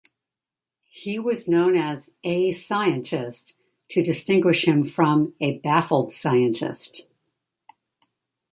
He 0.89 1.19
was 1.19 1.47
known 1.47 1.77
as 1.77 2.09
"A 2.23 2.49
Scientist" 2.53 3.53
to 3.89 4.01
distinguish 4.01 4.67
him 4.67 4.83
from 4.83 5.35
A 5.39 5.59
Baffled 5.59 6.11
Scientist. 6.11 7.05